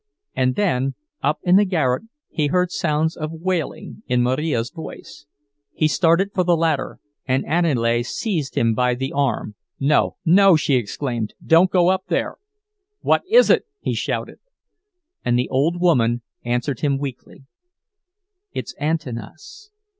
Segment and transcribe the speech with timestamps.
[0.35, 2.01] And then, up in the garret,
[2.31, 5.27] he heard sounds of wailing, in Marija's voice.
[5.73, 9.53] He started for the ladder—and Aniele seized him by the arm.
[9.79, 11.35] "No, no!" she exclaimed.
[11.45, 12.37] "Don't go up there!"
[13.01, 14.39] "What is it?" he shouted.
[15.23, 17.45] And the old woman answered him weakly:
[18.53, 19.69] "It's Antanas.